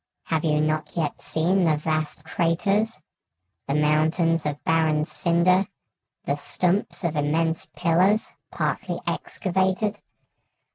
Have 0.23 0.43
you 0.43 0.59
not 0.61 0.97
yet 0.97 1.21
seen 1.21 1.63
the 1.65 1.77
vast 1.77 2.25
craters, 2.25 2.99
the 3.67 3.75
mountains 3.75 4.47
of 4.47 4.63
barren 4.63 5.05
cinder, 5.05 5.67
the 6.23 6.37
stumps 6.37 7.03
of 7.03 7.15
immense 7.15 7.67
pillars, 7.75 8.31
partly 8.49 8.99
excavated? 9.05 9.99